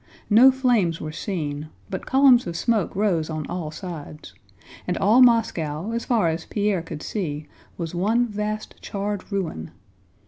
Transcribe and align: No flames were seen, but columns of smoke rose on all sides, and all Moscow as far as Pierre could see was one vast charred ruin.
No 0.31 0.49
flames 0.49 0.99
were 0.99 1.11
seen, 1.11 1.69
but 1.87 2.07
columns 2.07 2.47
of 2.47 2.55
smoke 2.57 2.95
rose 2.95 3.29
on 3.29 3.45
all 3.45 3.69
sides, 3.69 4.33
and 4.87 4.97
all 4.97 5.21
Moscow 5.21 5.91
as 5.91 6.05
far 6.05 6.27
as 6.27 6.43
Pierre 6.45 6.81
could 6.81 7.03
see 7.03 7.45
was 7.77 7.93
one 7.93 8.25
vast 8.27 8.81
charred 8.81 9.31
ruin. 9.31 9.69